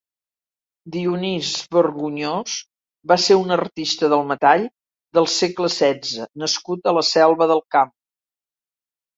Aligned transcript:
Dionís 0.93 1.49
Vergonyós 1.75 2.55
va 3.11 3.17
ser 3.25 3.37
un 3.43 3.57
artista 3.57 4.09
del 4.15 4.25
metall 4.31 4.65
del 5.19 5.31
segle 5.35 5.71
setze 5.77 6.27
nascut 6.45 6.91
a 6.93 6.99
la 7.01 7.07
Selva 7.15 7.53
del 7.55 7.67
Camp. 7.77 7.97